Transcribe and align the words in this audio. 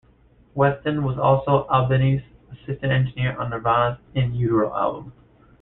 Weston 0.55 1.03
was 1.03 1.19
also 1.19 1.67
Albini's 1.69 2.23
Assistant 2.51 2.91
Engineer 2.91 3.37
on 3.39 3.51
Nirvana's 3.51 3.99
"In 4.15 4.33
Utero" 4.33 4.73
album. 4.75 5.13